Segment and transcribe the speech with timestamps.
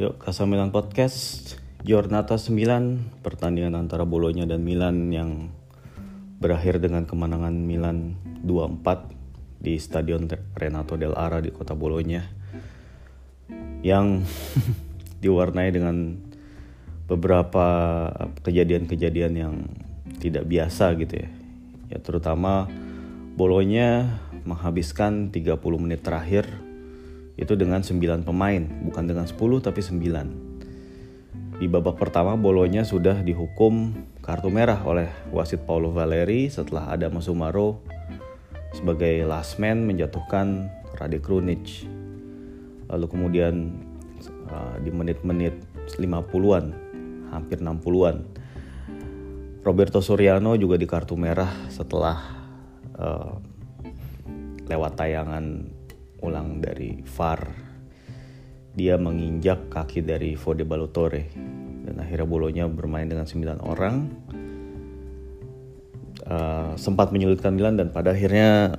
[0.00, 5.52] Yuk, Kasamilan Podcast Giornata 9 Pertandingan antara Bolonya dan Milan yang
[6.40, 10.24] berakhir dengan kemenangan Milan 2-4 di Stadion
[10.56, 12.24] Renato Del Ara di kota Bolonya
[13.84, 14.24] yang
[15.20, 16.16] diwarnai dengan
[17.04, 17.68] beberapa
[18.40, 19.68] kejadian-kejadian yang
[20.16, 21.30] tidak biasa gitu ya.
[21.92, 22.72] Ya terutama
[23.36, 24.16] Bolonya
[24.48, 26.69] menghabiskan 30 menit terakhir
[27.40, 31.56] itu dengan 9 pemain, bukan dengan 10 tapi 9.
[31.56, 37.80] Di babak pertama Bolonya sudah dihukum kartu merah oleh wasit Paulo Valeri setelah ada Masumaro
[38.76, 41.88] sebagai last man menjatuhkan Rade Krunic.
[42.92, 43.76] Lalu kemudian
[44.52, 45.56] uh, di menit-menit
[45.96, 46.64] 50-an,
[47.32, 48.16] hampir 60-an,
[49.60, 52.16] Roberto Soriano juga di kartu merah setelah
[52.96, 53.36] uh,
[54.64, 55.44] lewat tayangan
[56.20, 57.70] ulang dari VAR
[58.70, 61.26] dia menginjak kaki dari Fode Balotore
[61.86, 63.96] dan akhirnya bolonya bermain dengan 9 orang.
[66.30, 68.78] Uh, sempat menyulitkan Milan dan pada akhirnya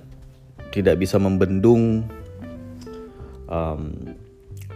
[0.71, 2.07] tidak bisa membendung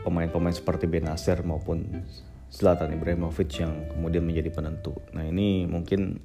[0.03, 2.03] pemain-pemain um, seperti Benacer maupun
[2.51, 4.91] Zlatan Ibrahimovic yang kemudian menjadi penentu.
[5.15, 6.19] Nah ini mungkin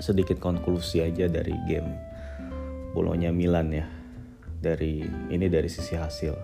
[0.00, 1.90] sedikit konklusi aja dari game
[2.96, 3.97] bolonya Milan ya
[4.58, 6.34] dari ini dari sisi hasil.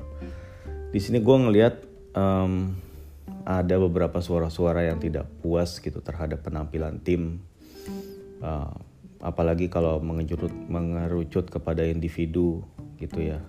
[0.95, 1.75] Di sini gue ngelihat
[2.15, 2.75] um,
[3.45, 7.43] ada beberapa suara-suara yang tidak puas gitu terhadap penampilan tim,
[8.41, 8.73] uh,
[9.21, 12.63] apalagi kalau mengerucut, mengerucut kepada individu
[12.97, 13.43] gitu ya.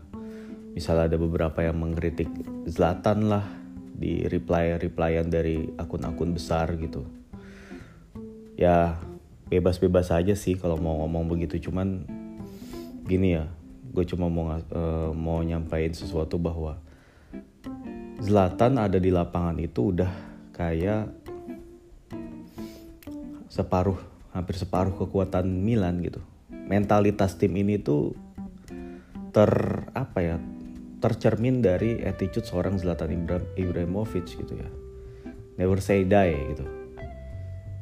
[0.76, 2.28] Misalnya ada beberapa yang mengkritik
[2.68, 3.48] Zlatan lah
[3.96, 7.08] di reply-replyan dari akun-akun besar gitu.
[8.60, 9.00] Ya
[9.48, 12.04] bebas-bebas aja sih kalau mau ngomong begitu, cuman
[13.08, 13.48] gini ya,
[13.96, 16.84] gue cuma mau uh, mau nyampain sesuatu bahwa
[18.20, 20.12] Zlatan ada di lapangan itu udah
[20.52, 21.12] kayak
[23.47, 24.00] separuh
[24.36, 26.19] hampir separuh kekuatan Milan gitu.
[26.52, 28.12] Mentalitas tim ini tuh
[29.31, 29.52] ter
[29.96, 30.36] apa ya
[31.00, 33.16] tercermin dari attitude seorang Zlatan
[33.56, 34.69] Ibrahimovic gitu ya.
[35.56, 36.84] Never say die gitu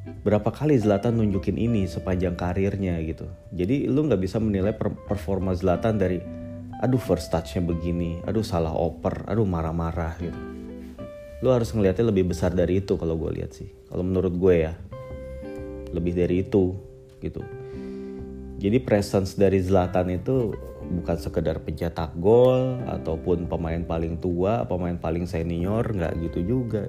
[0.04, 3.28] berapa kali Zlatan nunjukin ini sepanjang karirnya gitu.
[3.56, 4.76] Jadi lu nggak bisa menilai
[5.08, 6.20] performa Zlatan dari
[6.84, 10.40] aduh first touchnya begini, aduh salah oper, aduh marah-marah gitu.
[11.44, 13.72] Lu harus ngelihatnya lebih besar dari itu kalau gue lihat sih.
[13.88, 14.74] Kalau menurut gue ya
[15.96, 16.76] lebih dari itu
[17.24, 17.40] gitu.
[18.60, 25.28] Jadi presence dari Zlatan itu bukan sekedar pencetak gol ataupun pemain paling tua, pemain paling
[25.28, 26.88] senior, nggak gitu juga.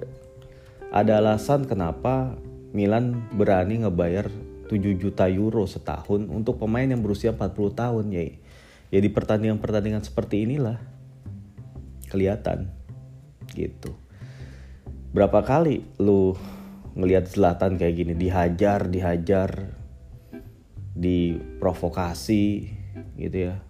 [0.95, 2.39] Ada alasan kenapa
[2.75, 4.27] Milan berani ngebayar
[4.67, 8.35] 7 juta euro setahun untuk pemain yang berusia 40 tahun ya.
[8.91, 10.83] Ya di pertandingan-pertandingan seperti inilah
[12.11, 12.75] kelihatan
[13.55, 13.95] gitu.
[15.15, 16.35] Berapa kali lu
[16.99, 19.71] ngelihat Zlatan kayak gini dihajar, dihajar,
[20.99, 22.75] diprovokasi
[23.15, 23.63] gitu ya.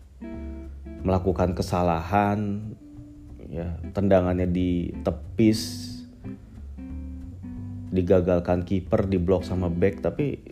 [1.05, 2.73] Melakukan kesalahan
[3.53, 5.94] ya, tendangannya ditepis
[7.95, 10.43] digagalkan kiper diblok sama back tapi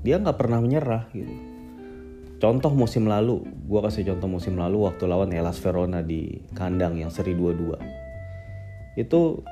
[0.00, 1.34] dia nggak pernah menyerah gitu.
[2.40, 7.12] Contoh musim lalu gue kasih contoh musim lalu waktu lawan Hellas Verona di kandang yang
[7.12, 8.00] seri 2-2
[8.96, 9.44] itu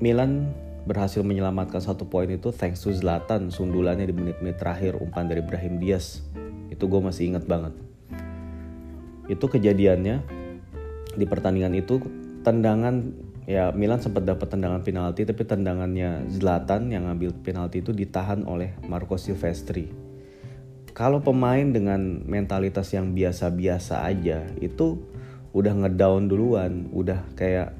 [0.00, 0.52] Milan
[0.88, 5.76] berhasil menyelamatkan satu poin itu thanks to Zlatan sundulannya di menit-menit terakhir umpan dari Brahim
[5.76, 6.24] Diaz.
[6.72, 7.76] Itu gue masih inget banget.
[9.28, 10.24] Itu kejadiannya
[11.20, 12.00] di pertandingan itu
[12.40, 13.12] tendangan
[13.50, 18.78] ya Milan sempat dapat tendangan penalti tapi tendangannya Zlatan yang ngambil penalti itu ditahan oleh
[18.86, 19.90] Marco Silvestri.
[20.94, 25.02] Kalau pemain dengan mentalitas yang biasa-biasa aja itu
[25.50, 27.74] udah ngedown duluan, udah kayak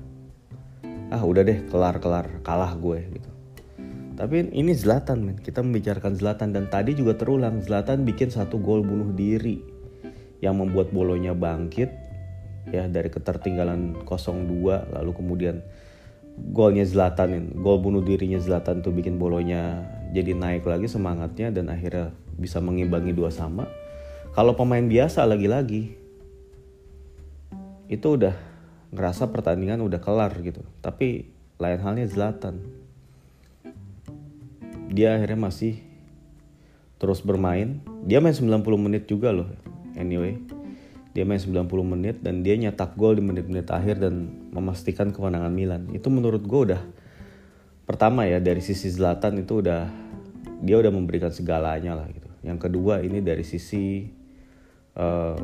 [1.14, 3.30] ah udah deh kelar-kelar kalah gue gitu.
[4.19, 8.82] Tapi ini Zlatan men, kita membicarakan Zlatan dan tadi juga terulang Zlatan bikin satu gol
[8.82, 9.62] bunuh diri
[10.42, 12.09] yang membuat bolonya bangkit
[12.70, 15.62] ya dari ketertinggalan 0-2 lalu kemudian
[16.50, 22.15] golnya Zlatan gol bunuh dirinya Zlatan tuh bikin bolonya jadi naik lagi semangatnya dan akhirnya
[22.41, 23.68] bisa mengimbangi dua sama.
[24.33, 25.92] Kalau pemain biasa lagi-lagi
[27.91, 28.33] itu udah
[28.94, 30.62] ngerasa pertandingan udah kelar gitu.
[30.80, 31.28] Tapi
[31.60, 32.62] lain halnya Zlatan.
[34.91, 35.78] Dia akhirnya masih
[36.98, 37.83] terus bermain.
[38.06, 39.50] Dia main 90 menit juga loh
[39.98, 40.59] anyway
[41.10, 45.83] dia main 90 menit dan dia nyetak gol di menit-menit akhir dan memastikan kemenangan Milan.
[45.91, 46.83] Itu menurut gue udah
[47.83, 49.91] pertama ya dari sisi Zlatan itu udah
[50.62, 52.30] dia udah memberikan segalanya lah gitu.
[52.47, 54.07] Yang kedua ini dari sisi
[54.95, 55.34] uh,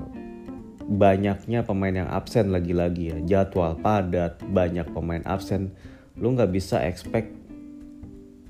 [0.87, 3.19] banyaknya pemain yang absen lagi-lagi ya.
[3.27, 5.75] Jadwal padat, banyak pemain absen.
[6.17, 7.29] lu nggak bisa expect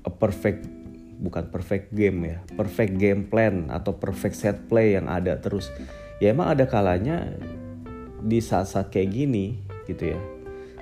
[0.07, 0.63] a perfect
[1.19, 5.67] bukan perfect game ya perfect game plan atau perfect set play yang ada terus
[6.17, 7.29] ya emang ada kalanya
[8.21, 9.45] di saat-saat kayak gini
[9.85, 10.19] gitu ya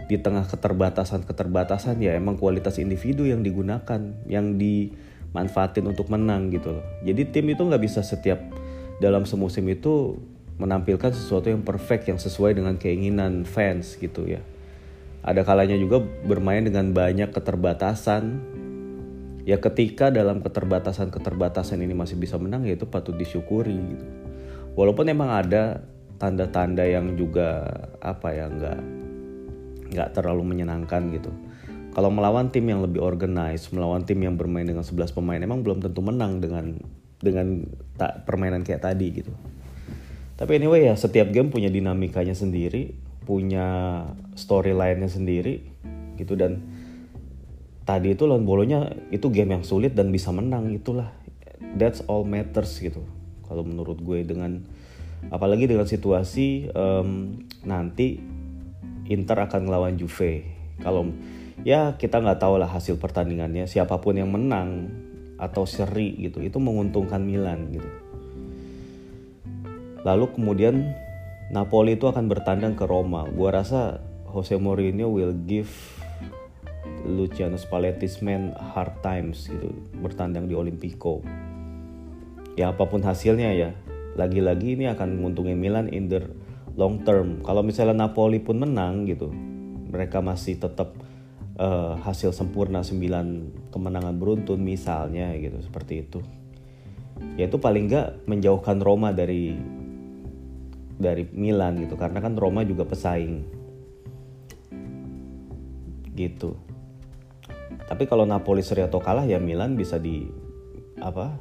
[0.05, 3.99] di tengah keterbatasan-keterbatasan ya emang kualitas individu yang digunakan
[4.29, 6.85] yang dimanfaatin untuk menang gitu loh.
[7.01, 8.37] Jadi tim itu nggak bisa setiap
[9.01, 10.21] dalam semusim itu
[10.61, 14.45] menampilkan sesuatu yang perfect yang sesuai dengan keinginan fans gitu ya.
[15.25, 18.53] Ada kalanya juga bermain dengan banyak keterbatasan.
[19.45, 24.24] Ya ketika dalam keterbatasan-keterbatasan ini masih bisa menang ya itu patut disyukuri gitu
[24.75, 25.81] walaupun emang ada
[26.19, 27.63] tanda-tanda yang juga
[27.99, 28.79] apa ya nggak
[29.95, 31.31] nggak terlalu menyenangkan gitu.
[31.95, 35.79] Kalau melawan tim yang lebih organized melawan tim yang bermain dengan 11 pemain emang belum
[35.79, 36.75] tentu menang dengan
[37.23, 37.63] dengan
[37.95, 39.31] tak permainan kayak tadi gitu.
[40.35, 42.91] Tapi anyway ya setiap game punya dinamikanya sendiri
[43.23, 44.03] punya
[44.35, 45.63] storyline-nya sendiri
[46.19, 46.35] gitu.
[46.35, 46.59] Dan
[47.87, 51.15] tadi itu lawan bolonya itu game yang sulit dan bisa menang itulah.
[51.79, 53.03] That's all matters gitu
[53.45, 54.61] kalau menurut gue dengan
[55.29, 58.19] apalagi dengan situasi um, nanti
[59.09, 60.45] Inter akan melawan Juve
[60.81, 61.09] kalau
[61.63, 64.91] ya kita nggak tahu lah hasil pertandingannya siapa pun yang menang
[65.39, 67.89] atau seri gitu itu menguntungkan Milan gitu
[70.05, 70.93] lalu kemudian
[71.45, 73.29] Napoli itu akan bertandang ke Roma.
[73.29, 75.69] Gua rasa Jose Mourinho will give
[77.05, 79.69] Luciano Spalletti's men hard times gitu
[80.01, 81.21] bertandang di Olimpico.
[82.55, 83.69] Ya apa pun hasilnya ya,
[84.15, 86.23] lagi-lagi ini akan menguntungin Milan in the
[86.79, 87.43] long term.
[87.43, 89.27] Kalau misalnya Napoli pun menang gitu,
[89.91, 90.95] mereka masih tetap
[91.59, 96.19] uh, hasil sempurna 9 kemenangan beruntun misalnya gitu seperti itu.
[97.35, 99.55] Ya itu paling nggak menjauhkan Roma dari
[100.95, 103.43] dari Milan gitu karena kan Roma juga pesaing
[106.15, 106.55] gitu
[107.85, 110.25] tapi kalau Napoli seri atau kalah ya Milan bisa di
[111.03, 111.35] apa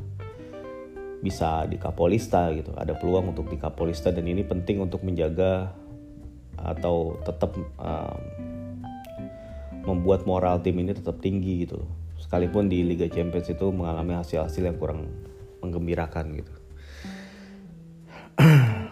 [1.24, 5.72] bisa di Kapolista gitu ada peluang untuk di Kapolista dan ini penting untuk menjaga
[6.60, 8.20] atau tetap um,
[9.88, 11.80] membuat moral tim ini tetap tinggi gitu
[12.20, 15.08] sekalipun di Liga Champions itu mengalami hasil-hasil yang kurang
[15.64, 16.52] menggembirakan gitu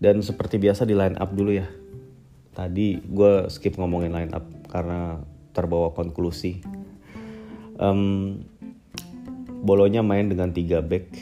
[0.00, 1.68] Dan seperti biasa di line up dulu ya.
[2.56, 5.20] Tadi gue skip ngomongin line up karena
[5.52, 6.64] terbawa konklusi.
[7.76, 8.40] Um,
[9.60, 11.12] Bolonya main dengan tiga back,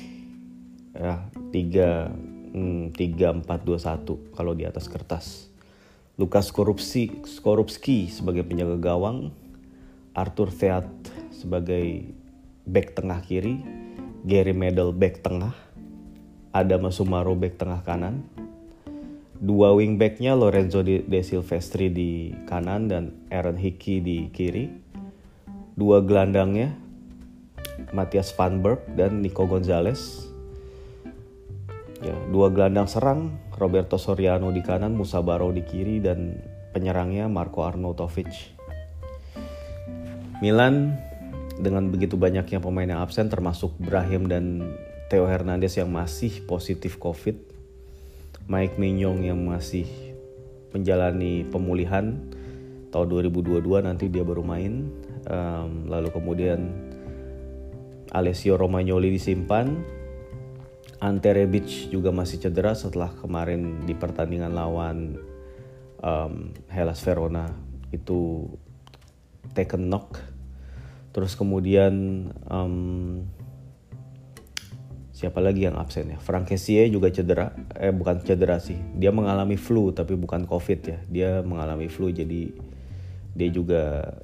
[0.95, 2.07] ya tiga
[2.55, 5.51] hmm, tiga empat dua satu kalau di atas kertas.
[6.19, 9.35] Lukas Korupsi Skorupski sebagai penjaga gawang,
[10.15, 10.87] Arthur Theat
[11.35, 12.15] sebagai
[12.63, 13.59] back tengah kiri,
[14.23, 15.55] Gary Medel back tengah,
[16.55, 18.23] Adam Sumaro back tengah kanan,
[19.39, 24.71] dua wingbacknya Lorenzo De, Silvestri di kanan dan Aaron Hickey di kiri.
[25.79, 26.75] Dua gelandangnya
[27.95, 30.29] Matthias Van Berg dan Nico Gonzalez.
[31.99, 36.39] Ya dua gelandang serang Roberto Soriano di kanan Musa Baro di kiri dan
[36.71, 38.55] penyerangnya Marco Arnautovic.
[40.39, 40.95] Milan
[41.59, 44.63] dengan begitu banyaknya pemain yang absen termasuk Brahim dan
[45.11, 47.35] Theo Hernandez yang masih positif COVID
[48.47, 49.85] Mike Mignon yang masih
[50.73, 52.17] menjalani pemulihan
[52.89, 54.89] tahun 2022 nanti dia baru main
[55.29, 56.88] um, lalu kemudian
[58.13, 59.99] Alessio Romagnoli disimpan.
[60.99, 65.15] Ante Rebic juga masih cedera setelah kemarin di pertandingan lawan
[66.03, 67.55] um, Hellas Verona.
[67.95, 68.51] Itu
[69.55, 70.19] taken knock.
[71.15, 71.95] Terus kemudian
[72.51, 73.23] um,
[75.15, 76.19] siapa lagi yang absen ya?
[76.19, 77.55] Frank Kessie juga cedera.
[77.79, 78.79] Eh bukan cedera sih.
[78.99, 80.99] Dia mengalami flu tapi bukan covid ya.
[81.07, 82.51] Dia mengalami flu jadi
[83.39, 84.19] dia juga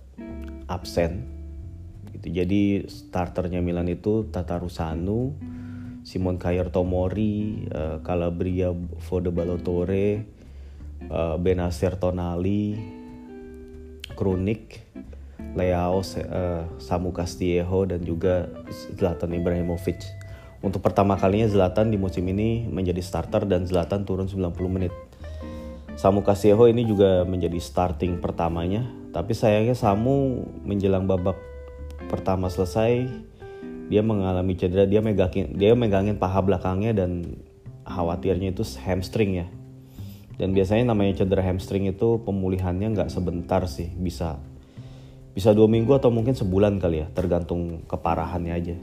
[0.66, 1.43] absen
[2.24, 2.32] gitu.
[2.32, 5.36] Jadi starternya Milan itu Tata Rusanu
[6.04, 10.24] Simon Kayer Tomori uh, Calabria Fode Balotore
[11.12, 12.76] uh, Benacer Tonali
[14.16, 14.80] Krunik
[15.54, 16.04] Leao uh,
[16.80, 18.48] Samu Castillejo dan juga
[18.96, 20.02] Zlatan Ibrahimovic.
[20.64, 24.90] Untuk pertama kalinya Zlatan di musim ini menjadi starter dan Zlatan turun 90 menit.
[25.94, 28.82] Samu Kasieho ini juga menjadi starting pertamanya,
[29.14, 31.38] tapi sayangnya Samu menjelang babak
[32.08, 33.08] pertama selesai
[33.88, 37.40] dia mengalami cedera, dia megangin dia megangin paha belakangnya dan
[37.84, 39.46] khawatirnya itu hamstring ya.
[40.34, 44.40] Dan biasanya namanya cedera hamstring itu pemulihannya nggak sebentar sih, bisa
[45.34, 48.76] bisa dua minggu atau mungkin sebulan kali ya, tergantung keparahannya aja.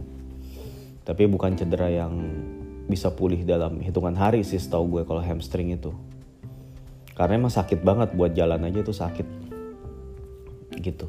[1.01, 2.13] Tapi bukan cedera yang
[2.85, 5.95] bisa pulih dalam hitungan hari sih setahu gue kalau hamstring itu.
[7.15, 9.27] Karena emang sakit banget buat jalan aja tuh sakit.
[10.79, 11.07] Gitu.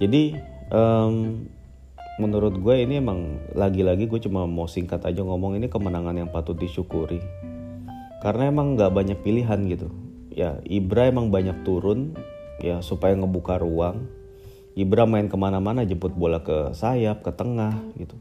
[0.00, 0.36] Jadi
[0.70, 1.46] um,
[2.22, 6.56] menurut gue ini emang lagi-lagi gue cuma mau singkat aja ngomong ini kemenangan yang patut
[6.56, 7.20] disyukuri.
[8.20, 9.88] Karena emang nggak banyak pilihan gitu.
[10.30, 12.14] Ya Ibra emang banyak turun
[12.62, 14.06] ya supaya ngebuka ruang.
[14.78, 18.14] Ibra main ke mana-mana jemput bola ke sayap ke tengah gitu.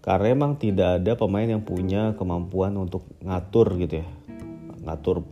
[0.00, 4.08] Karena emang tidak ada pemain yang punya kemampuan untuk ngatur gitu ya.
[4.84, 5.24] Ngatur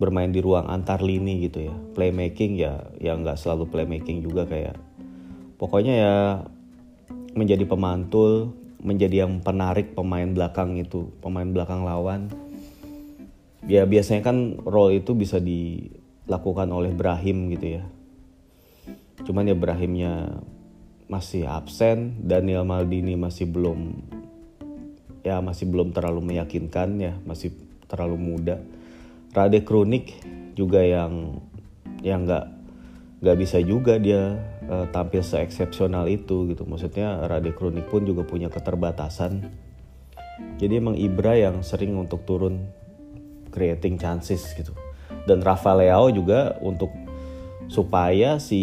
[0.00, 1.74] bermain di ruang antar lini gitu ya.
[1.94, 4.74] Playmaking ya ya nggak selalu playmaking juga kayak
[5.56, 6.14] pokoknya ya
[7.34, 12.30] menjadi pemantul, menjadi yang penarik pemain belakang itu, pemain belakang lawan.
[13.64, 17.84] Ya biasanya kan role itu bisa dilakukan oleh Brahim gitu ya.
[19.24, 20.44] Cuman ya Brahimnya
[21.08, 24.04] masih absen, Daniel Maldini masih belum
[25.24, 27.56] ya masih belum terlalu meyakinkan ya, masih
[27.88, 28.60] terlalu muda.
[29.32, 30.12] Rade Kronik
[30.54, 31.40] juga yang
[32.04, 32.46] yang nggak
[33.24, 34.36] nggak bisa juga dia
[34.68, 36.64] uh, tampil seeksepsional itu gitu.
[36.64, 39.44] Maksudnya Rade Kronik pun juga punya keterbatasan.
[40.58, 42.66] Jadi emang Ibra yang sering untuk turun
[43.54, 44.74] creating chances gitu.
[45.24, 46.90] Dan Rafa Leao juga untuk
[47.64, 48.60] supaya si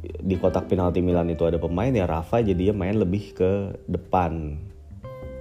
[0.00, 3.50] di kotak penalti Milan itu ada pemain ya Rafa jadi dia main lebih ke
[3.90, 4.56] depan.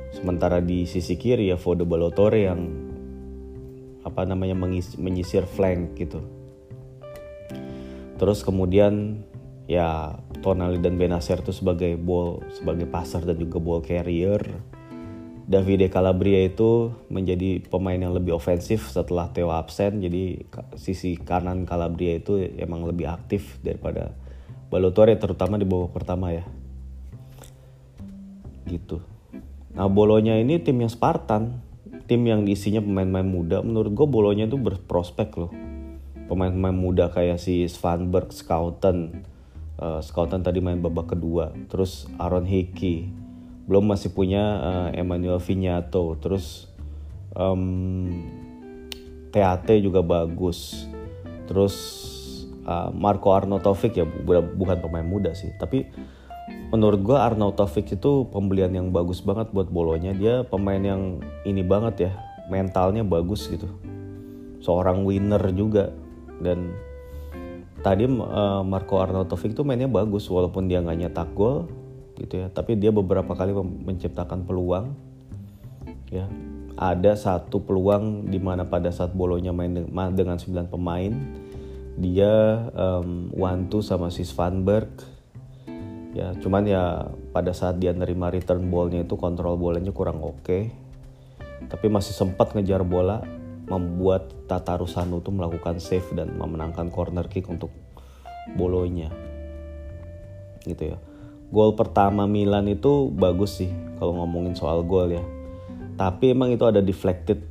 [0.10, 2.60] Sementara di sisi kiri ya Fode Balotore yang
[4.02, 4.58] apa namanya
[4.98, 6.26] menyisir flank gitu.
[8.20, 9.24] Terus kemudian
[9.70, 14.42] ya Tonali dan Benacer itu sebagai ball sebagai passer dan juga ball carrier.
[15.50, 19.98] Davide Calabria itu menjadi pemain yang lebih ofensif setelah Theo absen.
[19.98, 20.46] Jadi
[20.78, 24.14] sisi kanan Calabria itu emang lebih aktif daripada
[24.70, 26.46] Balotore terutama di babak pertama ya.
[28.70, 29.02] Gitu.
[29.74, 31.66] Nah bolonya ini timnya Spartan.
[32.06, 33.58] Tim yang isinya pemain-pemain muda.
[33.66, 35.50] Menurut gue bolonya itu berprospek loh.
[36.30, 39.26] Pemain-pemain muda kayak si Svanberg, Scouten,
[39.80, 41.56] uh, Scotland tadi main babak kedua.
[41.72, 43.10] Terus Aaron Hickey.
[43.66, 46.20] Belum masih punya uh, Emmanuel Vignato.
[46.20, 46.68] Terus
[47.34, 48.12] um,
[49.32, 50.86] TAT juga bagus.
[51.48, 51.76] Terus
[52.68, 54.06] uh, Marco Arnautovic ya
[54.54, 55.50] bukan pemain muda sih.
[55.58, 55.88] Tapi
[56.70, 60.14] menurut gue Arnautovic itu pembelian yang bagus banget buat bolonya.
[60.14, 62.12] Dia pemain yang ini banget ya
[62.50, 63.70] mentalnya bagus gitu.
[64.60, 65.94] Seorang winner juga.
[66.40, 66.72] Dan
[67.80, 71.68] tadi uh, Marco Arnautovic tuh mainnya bagus walaupun dia nggak nyetak gol
[72.20, 72.48] gitu ya.
[72.52, 74.94] Tapi dia beberapa kali menciptakan peluang
[76.12, 76.28] ya.
[76.80, 79.84] Ada satu peluang di mana pada saat bolonya main
[80.16, 81.12] dengan 9 pemain
[82.00, 83.36] dia um,
[83.68, 84.88] two sama si Svanberg
[86.16, 86.32] ya.
[86.40, 90.40] Cuman ya pada saat dia nerima return ballnya itu kontrol bolanya kurang oke.
[90.44, 90.64] Okay.
[91.68, 93.20] tapi masih sempat ngejar bola
[93.70, 97.70] membuat Tata Rusano tuh melakukan save dan memenangkan corner kick untuk
[98.58, 99.14] Bolonya.
[100.66, 100.98] Gitu ya.
[101.50, 103.70] Gol pertama Milan itu bagus sih
[104.02, 105.22] kalau ngomongin soal gol ya.
[105.98, 107.42] Tapi emang itu ada deflected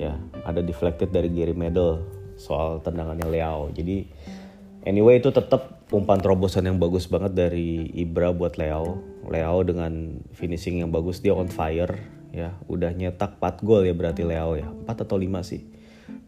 [0.00, 0.16] ya.
[0.48, 4.08] Ada deflected dari Gary Medel soal tendangannya Leo jadi
[4.88, 8.96] anyway itu tetap umpan terobosan yang bagus banget dari Ibra buat Leo
[9.28, 14.22] Leo dengan finishing yang bagus dia on fire ya udah nyetak 4 gol ya berarti
[14.22, 14.68] Leo ya.
[14.70, 15.66] 4 atau 5 sih?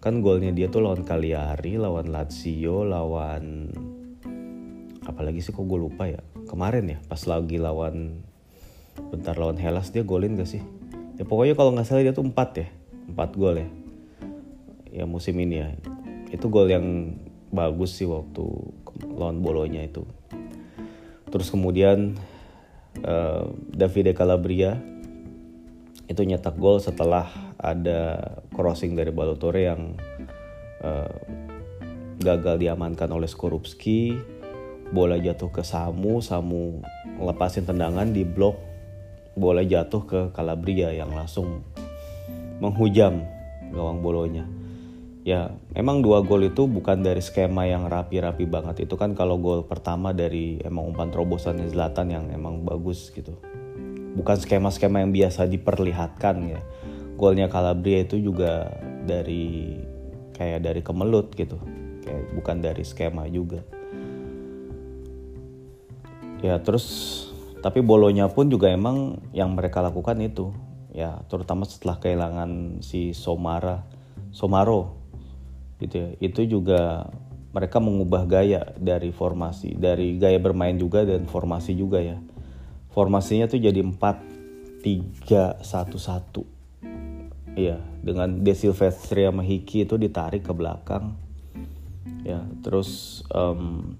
[0.03, 3.71] Kan golnya dia tuh lawan Cagliari lawan Lazio lawan
[5.03, 6.23] apalagi sih kok gue lupa ya?
[6.47, 8.23] Kemarin ya pas lagi lawan
[9.15, 10.63] bentar lawan Hellas dia golin gak sih?
[11.19, 12.69] Ya pokoknya kalau nggak salah dia tuh 4 ya
[13.15, 13.69] 4 gol ya.
[14.93, 15.69] Ya musim ini ya.
[16.35, 17.17] Itu gol yang
[17.53, 18.43] bagus sih waktu
[19.13, 20.03] lawan Bolonya itu.
[21.33, 22.17] Terus kemudian
[23.05, 24.81] uh, Davide Calabria
[26.13, 27.25] itu nyetak gol setelah
[27.57, 28.21] ada
[28.53, 29.97] crossing dari Balotore yang
[30.85, 31.17] uh,
[32.21, 34.15] gagal diamankan oleh Skorupski.
[34.93, 36.85] Bola jatuh ke Samu Samu
[37.17, 38.61] lepasin tendangan di blok.
[39.33, 41.65] Bola jatuh ke Calabria yang langsung
[42.61, 43.25] menghujam
[43.73, 44.45] gawang bolonya.
[45.25, 48.85] Ya emang dua gol itu bukan dari skema yang rapi-rapi banget.
[48.85, 53.41] Itu kan kalau gol pertama dari emang umpan terobosannya Zlatan yang emang bagus gitu
[54.17, 56.61] bukan skema-skema yang biasa diperlihatkan ya.
[57.17, 58.73] Golnya Calabria itu juga
[59.05, 59.79] dari
[60.37, 61.57] kayak dari kemelut gitu.
[62.03, 63.63] Kayak bukan dari skema juga.
[66.43, 66.87] Ya terus
[67.63, 70.51] tapi bolonya pun juga emang yang mereka lakukan itu.
[70.93, 73.87] Ya terutama setelah kehilangan si Somara
[74.35, 74.99] Somaro.
[75.79, 76.09] Gitu ya.
[76.19, 77.07] Itu juga
[77.53, 82.17] mereka mengubah gaya dari formasi dari gaya bermain juga dan formasi juga ya
[82.93, 90.47] formasinya tuh jadi 4 3 1 1 iya dengan De Silvestri sama Hiki itu ditarik
[90.47, 91.17] ke belakang
[92.23, 93.97] ya terus um,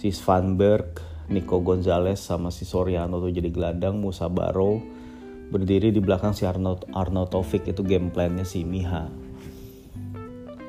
[0.00, 0.96] si Svanberg,
[1.28, 4.80] Nico Gonzalez sama si Soriano tuh jadi gelandang, Musa Baro
[5.52, 9.12] berdiri di belakang si Arnold Taufik itu game plannya si Miha.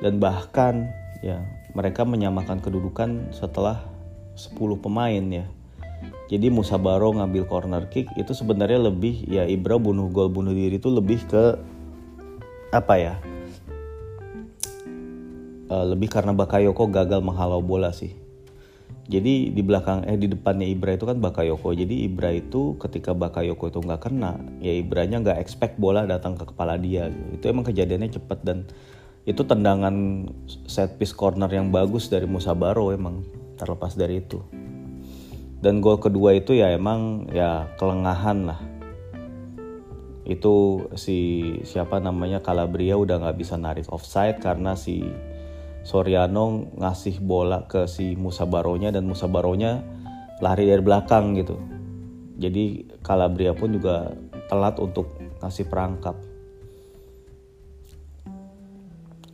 [0.04, 0.92] Dan bahkan
[1.24, 1.40] ya
[1.72, 3.80] mereka menyamakan kedudukan setelah
[4.36, 5.48] 10 pemain ya.
[6.32, 10.80] Jadi Musa Baro ngambil corner kick itu sebenarnya lebih ya Ibra bunuh gol bunuh diri
[10.80, 11.60] itu lebih ke
[12.72, 13.16] apa ya?
[15.72, 18.16] Uh, lebih karena Bakayoko gagal menghalau bola sih.
[19.12, 21.76] Jadi di belakang eh di depannya Ibra itu kan Bakayoko.
[21.76, 26.48] Jadi Ibra itu ketika Bakayoko itu nggak kena, ya Ibranya nggak expect bola datang ke
[26.48, 27.12] kepala dia.
[27.36, 28.64] Itu emang kejadiannya cepat dan
[29.28, 30.26] itu tendangan
[30.66, 33.28] set piece corner yang bagus dari Musa Baro emang
[33.60, 34.40] terlepas dari itu.
[35.62, 38.60] Dan gol kedua itu ya emang ya kelengahan lah.
[40.26, 45.06] Itu si siapa namanya Calabria udah nggak bisa narik offside karena si
[45.86, 49.82] Soriano ngasih bola ke si Musa Baronya dan Musa Baronya
[50.42, 51.58] lari dari belakang gitu.
[52.42, 54.18] Jadi Calabria pun juga
[54.50, 55.14] telat untuk
[55.46, 56.18] ngasih perangkap.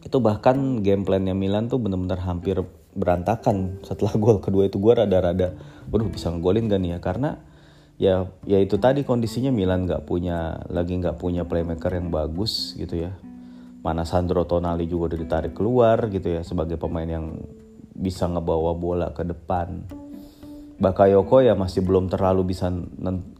[0.03, 2.63] Itu bahkan game plannya Milan tuh bener-bener hampir
[2.97, 5.53] berantakan setelah gol kedua itu gue rada-rada,
[5.93, 7.29] waduh bisa ngegolin gak nih ya karena
[7.97, 12.93] ya ya itu tadi kondisinya Milan nggak punya lagi nggak punya playmaker yang bagus gitu
[12.93, 13.17] ya
[13.87, 17.39] mana Sandro Tonali juga udah ditarik keluar gitu ya sebagai pemain yang
[17.95, 19.87] bisa ngebawa bola ke depan.
[20.77, 22.69] Bakayoko ya masih belum terlalu bisa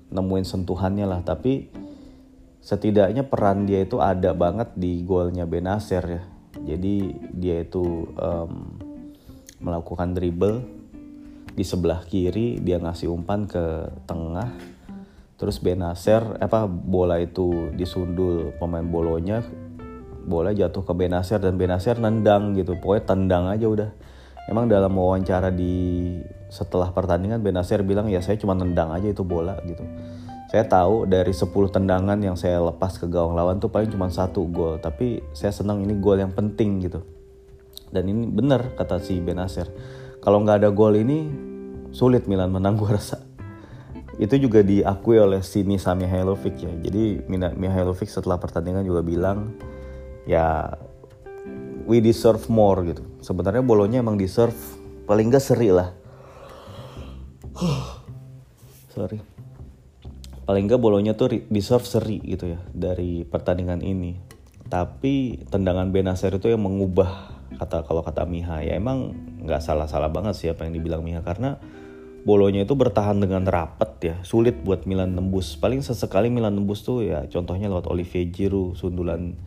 [0.10, 1.70] nemuin sentuhannya lah tapi
[2.64, 6.24] setidaknya peran dia itu ada banget di golnya Benacer ya.
[6.58, 8.82] Jadi dia itu um,
[9.58, 10.62] melakukan dribble
[11.58, 14.54] di sebelah kiri dia ngasih umpan ke tengah.
[15.38, 19.42] Terus Benacer apa bola itu disundul pemain bolonya.
[20.28, 22.78] Bola jatuh ke Benasir dan Benasir nendang gitu.
[22.78, 23.90] Pokoknya tendang aja udah.
[24.48, 26.18] Emang dalam wawancara di
[26.52, 29.82] setelah pertandingan Benasir bilang ya saya cuma nendang aja itu bola gitu.
[30.48, 34.48] Saya tahu dari 10 tendangan yang saya lepas ke gawang lawan tuh paling cuma satu
[34.48, 34.80] gol.
[34.80, 37.17] Tapi saya senang ini gol yang penting gitu
[37.92, 39.72] dan ini benar kata si Benasir
[40.28, 41.48] kalau nggak ada gol ini
[41.96, 43.24] sulit Milan menang gue rasa.
[44.18, 46.74] Itu juga diakui oleh Sini Mihailovic ya.
[46.84, 49.54] Jadi Mihailovic setelah pertandingan juga bilang
[50.28, 50.74] ya
[51.86, 53.06] we deserve more gitu.
[53.22, 54.58] Sebenarnya bolonya emang deserve
[55.06, 55.94] paling gak seri lah.
[58.98, 59.22] Sorry.
[60.50, 64.18] Paling gak bolonya tuh deserve seri gitu ya dari pertandingan ini.
[64.68, 70.36] Tapi tendangan Benacer itu yang mengubah kata kalau kata Miha ya emang nggak salah-salah banget
[70.36, 71.56] sih apa yang dibilang Miha karena
[72.28, 75.56] bolonya itu bertahan dengan rapat ya sulit buat Milan nembus.
[75.56, 79.40] Paling sesekali Milan nembus tuh ya contohnya lewat Olivier Giroud sundulan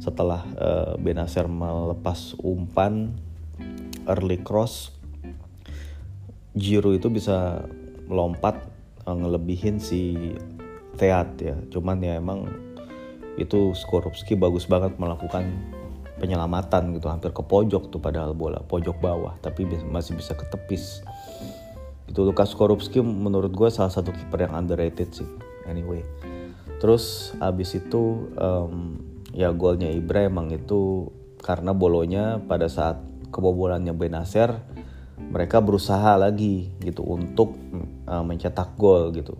[0.00, 3.12] setelah uh, Benacer melepas umpan
[4.08, 4.96] early cross.
[6.56, 7.68] Giroud itu bisa
[8.08, 8.64] melompat
[9.04, 10.16] uh, ngelebihin si
[10.96, 11.56] Teat ya.
[11.68, 12.48] Cuman ya emang
[13.36, 15.48] itu Skorupski bagus banget melakukan
[16.22, 21.02] penyelamatan gitu hampir ke pojok tuh padahal bola pojok bawah tapi masih bisa ketepis
[22.06, 25.26] itu Lukas Skorupski menurut gue salah satu kiper yang underrated sih
[25.66, 26.06] anyway
[26.78, 29.02] terus abis itu um,
[29.34, 31.10] ya golnya Ibra emang itu
[31.42, 33.02] karena bolonya pada saat
[33.34, 34.62] kebobolannya Benacer
[35.32, 37.56] mereka berusaha lagi gitu untuk
[38.04, 39.32] uh, mencetak gol gitu.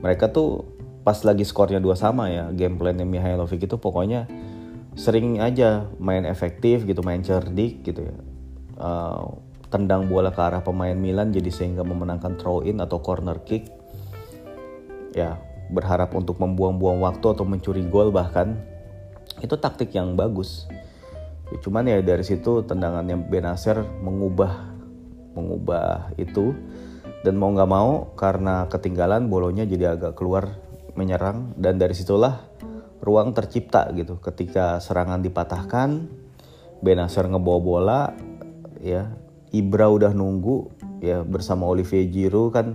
[0.00, 0.64] Mereka tuh
[1.04, 4.24] pas lagi skornya dua sama ya, game plannya Mihailovic itu pokoknya
[4.94, 8.16] sering aja main efektif gitu, main cerdik gitu ya.
[8.74, 9.38] Uh,
[9.70, 13.70] tendang bola ke arah pemain Milan jadi sehingga memenangkan throw in atau corner kick.
[15.14, 15.38] Ya,
[15.70, 18.58] berharap untuk membuang-buang waktu atau mencuri gol bahkan
[19.40, 20.68] itu taktik yang bagus
[21.62, 24.74] cuman ya dari situ tendangannya Benacer mengubah
[25.38, 26.56] mengubah itu
[27.22, 30.58] dan mau nggak mau karena ketinggalan bolonya jadi agak keluar
[30.98, 32.42] menyerang dan dari situlah
[33.04, 34.16] ruang tercipta gitu.
[34.18, 36.08] Ketika serangan dipatahkan
[36.80, 38.00] Benacer ngebawa bola
[38.80, 39.12] ya.
[39.54, 40.66] Ibra udah nunggu
[40.98, 42.74] ya bersama Olivier Giroud kan.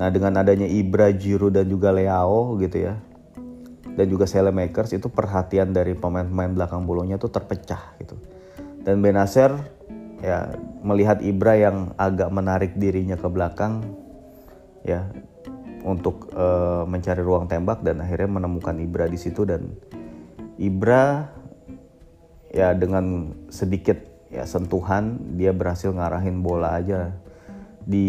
[0.00, 2.96] Nah dengan adanya Ibra Giroud dan juga Leao gitu ya
[3.96, 8.14] dan juga Makers itu perhatian dari pemain-pemain belakang bolonya tuh terpecah gitu.
[8.84, 9.56] Dan Benacer
[10.20, 10.52] ya
[10.84, 13.82] melihat Ibra yang agak menarik dirinya ke belakang
[14.84, 15.08] ya
[15.86, 19.70] untuk uh, mencari ruang tembak dan akhirnya menemukan Ibra di situ dan
[20.58, 21.30] Ibra
[22.50, 27.14] ya dengan sedikit ya sentuhan dia berhasil ngarahin bola aja.
[27.86, 28.02] Di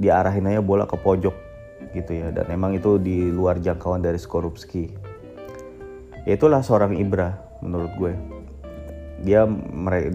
[0.00, 1.36] diarahin aja bola ke pojok
[1.92, 2.32] gitu ya.
[2.32, 4.88] Dan emang itu di luar jangkauan dari Skorupski.
[6.24, 8.12] Ya itulah seorang Ibra menurut gue.
[9.28, 9.44] Dia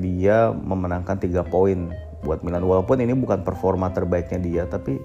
[0.02, 1.94] dia memenangkan tiga poin
[2.26, 2.66] buat Milan.
[2.66, 4.98] Walaupun ini bukan performa terbaiknya dia tapi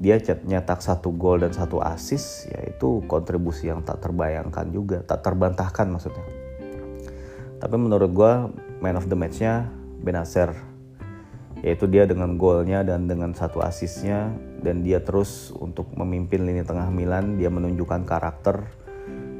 [0.00, 0.16] dia
[0.48, 5.92] nyetak satu gol dan satu assist ya itu kontribusi yang tak terbayangkan juga tak terbantahkan
[5.92, 6.24] maksudnya.
[7.60, 8.32] Tapi menurut gue
[8.80, 9.68] man of the matchnya
[10.00, 10.56] Benacer.
[11.60, 14.32] Yaitu dia dengan golnya dan dengan satu asisnya
[14.64, 18.64] dan dia terus untuk memimpin lini tengah Milan dia menunjukkan karakter.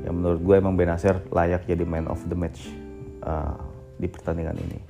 [0.05, 2.69] Yang menurut gue emang Benacer layak jadi man of the match
[3.25, 3.57] uh,
[3.97, 4.85] di pertandingan ini.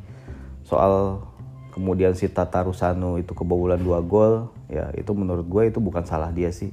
[0.66, 1.22] Soal
[1.70, 6.30] kemudian si Tata Rusano itu kebobolan dua gol ya itu menurut gue itu bukan salah
[6.34, 6.70] dia sih.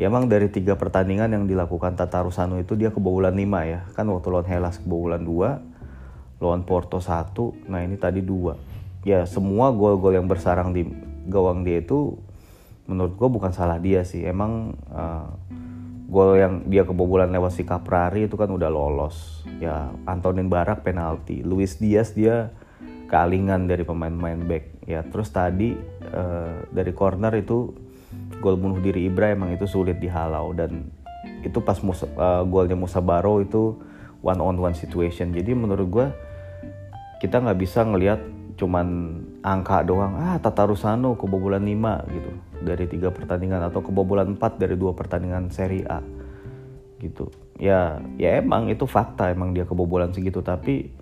[0.00, 3.84] Ya emang dari tiga pertandingan yang dilakukan Tata Rusano itu dia kebobolan lima ya.
[3.92, 5.60] Kan waktu lawan Hellas kebobolan dua
[6.40, 8.56] lawan Porto satu nah ini tadi dua.
[9.04, 10.88] Ya semua gol-gol yang bersarang di
[11.28, 12.16] gawang dia itu
[12.88, 14.24] menurut gue bukan salah dia sih.
[14.24, 15.28] Emang uh,
[16.10, 19.46] gol yang dia kebobolan lewat si Caprari itu kan udah lolos.
[19.62, 21.44] Ya Antonin Barak penalti.
[21.44, 22.50] Luis Diaz dia
[23.10, 24.86] kealingan dari pemain-pemain back.
[24.86, 25.74] Ya terus tadi
[26.14, 27.74] uh, dari corner itu
[28.38, 30.88] gol bunuh diri Ibra emang itu sulit dihalau dan
[31.44, 33.76] itu pas uh, golnya Musa Baro itu
[34.22, 35.34] one on one situation.
[35.34, 36.06] Jadi menurut gue
[37.20, 38.20] kita nggak bisa ngelihat
[38.56, 42.30] cuman angka doang ah Tata Rusano kebobolan 5 gitu.
[42.60, 46.00] Dari tiga pertandingan atau kebobolan 4 dari dua pertandingan Serie A
[47.00, 47.32] gitu.
[47.56, 50.44] Ya ya emang itu fakta emang dia kebobolan segitu.
[50.44, 50.92] Tapi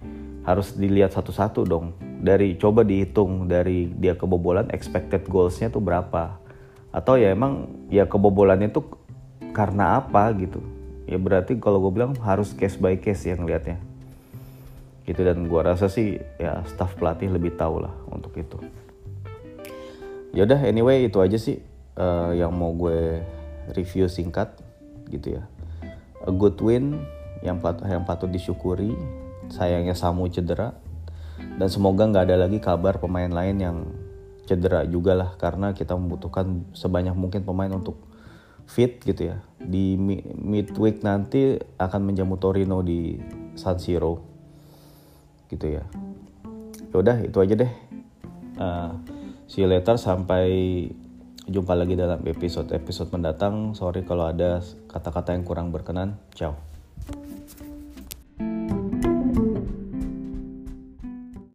[0.48, 1.92] harus dilihat satu-satu dong.
[2.24, 6.40] Dari coba dihitung dari dia kebobolan expected goalsnya tuh berapa.
[6.88, 8.88] Atau ya emang ya kebobolannya tuh
[9.52, 10.64] karena apa gitu.
[11.04, 13.76] Ya berarti kalau gue bilang harus case by case yang lihatnya.
[15.04, 18.56] Gitu dan gue rasa sih ya staff pelatih lebih tahu lah untuk itu.
[20.32, 21.60] Yaudah anyway itu aja sih
[22.00, 23.20] uh, yang mau gue
[23.76, 24.48] review singkat
[25.12, 25.44] gitu ya.
[26.24, 27.04] A good win
[27.44, 28.96] yang patut yang patut disyukuri
[29.52, 30.76] sayangnya Samu cedera.
[31.38, 33.76] Dan semoga nggak ada lagi kabar pemain lain yang
[34.48, 38.00] cedera juga lah karena kita membutuhkan sebanyak mungkin pemain untuk
[38.68, 39.36] fit gitu ya.
[39.60, 39.98] Di
[40.38, 43.18] midweek nanti akan menjamu Torino di
[43.54, 44.22] San Siro.
[45.48, 45.84] Gitu ya.
[46.92, 47.72] Yaudah itu aja deh.
[48.58, 48.90] Uh,
[49.46, 50.48] see you later sampai
[51.48, 53.72] jumpa lagi dalam episode episode mendatang.
[53.72, 56.20] Sorry kalau ada kata-kata yang kurang berkenan.
[56.36, 56.67] Ciao